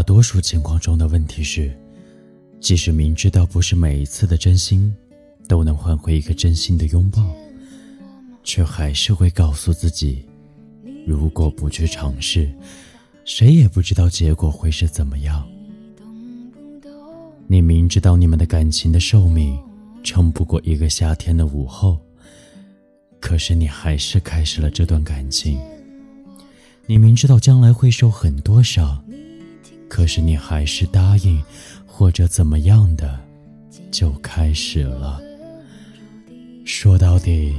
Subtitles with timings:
[0.00, 1.70] 大多数情况中的问题是，
[2.58, 4.96] 即使明知道不是每一次的真心
[5.46, 7.22] 都能换回一个真心的拥抱，
[8.42, 10.24] 却还是会告诉自己，
[11.06, 12.50] 如果不去尝试，
[13.26, 15.46] 谁也不知道结果会是怎么样。
[17.46, 19.60] 你明知道你们的感情的寿命
[20.02, 21.98] 撑不过一个夏天的午后，
[23.20, 25.60] 可是你还是开始了这段感情。
[26.86, 29.04] 你明知道将来会受很多伤。
[29.90, 31.42] 可是你还是答应，
[31.84, 33.18] 或者怎么样的，
[33.90, 35.20] 就开始了。
[36.64, 37.56] 说到底，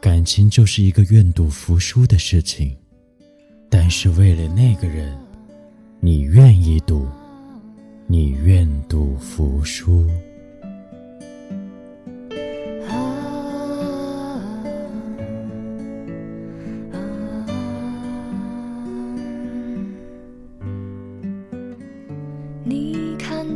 [0.00, 2.76] 感情就是一个愿赌服输的事情。
[3.70, 5.16] 但是为了那个人，
[6.00, 7.06] 你愿意赌，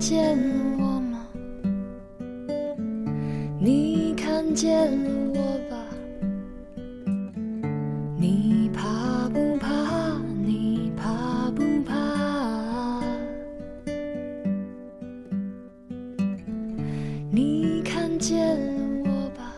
[0.03, 0.37] 见
[0.81, 1.29] 我吗？
[3.61, 4.91] 你看见
[5.33, 5.77] 我吧？
[8.19, 10.19] 你怕不怕？
[10.45, 13.01] 你怕不怕？
[17.31, 18.59] 你看见
[19.05, 19.55] 我吧？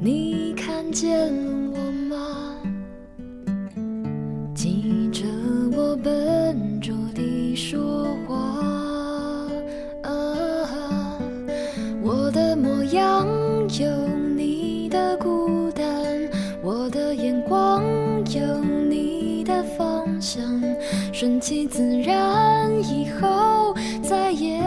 [0.00, 1.30] 你看见
[21.46, 24.60] 顺其自然，以后再也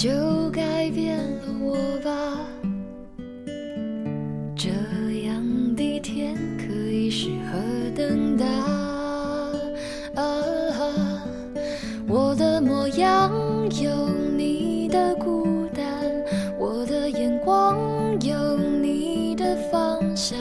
[0.00, 2.38] 就改变了我吧。
[4.54, 4.68] 这
[5.26, 5.42] 样
[5.74, 7.58] 的天可以适合
[7.96, 8.46] 等待。
[10.14, 10.22] 啊，
[12.06, 13.28] 我的模样
[13.82, 15.84] 有你的孤单，
[16.60, 17.76] 我的眼光
[18.20, 20.38] 有你的方向，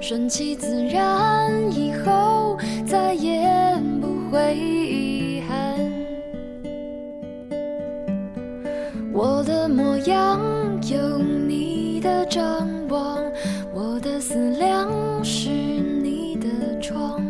[0.00, 3.40] 顺其自然，以后再也
[4.00, 4.10] 不。
[4.30, 4.56] 会
[9.12, 10.40] 我的模样
[10.88, 13.18] 有你的张望，
[13.74, 14.88] 我的思量
[15.24, 16.48] 是你的
[16.80, 17.20] 窗，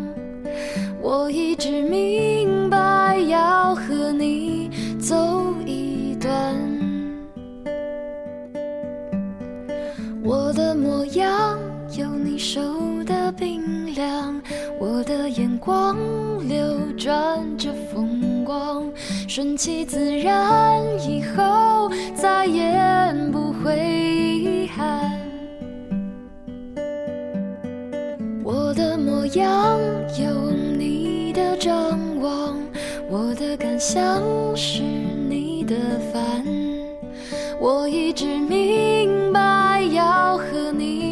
[1.00, 4.70] 我一直明白要和你
[5.00, 5.16] 走
[5.66, 6.54] 一段，
[10.22, 11.58] 我的模样
[11.96, 12.60] 有你手
[13.04, 14.40] 的冰凉。
[14.78, 15.96] 我的眼光
[16.48, 16.56] 流
[16.96, 18.19] 转着风
[18.50, 18.82] 光，
[19.28, 22.74] 顺其自然，以后再也
[23.30, 25.08] 不会遗憾。
[28.42, 29.78] 我的模样
[30.18, 32.58] 有你的张望，
[33.08, 34.20] 我的感想
[34.56, 35.76] 是你的
[36.12, 36.44] 烦，
[37.60, 41.09] 我一直明白要和你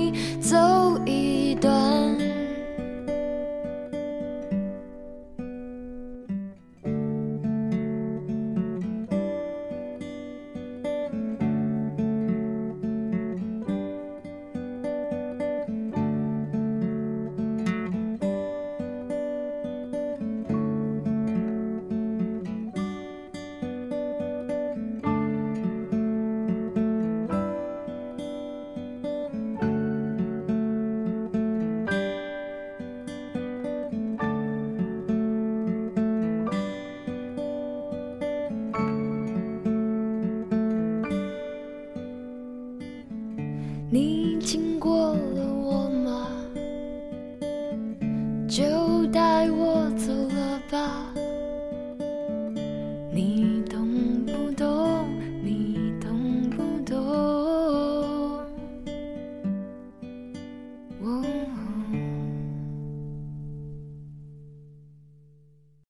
[48.48, 51.17] 就带我走了吧。